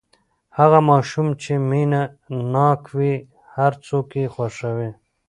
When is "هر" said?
3.55-3.71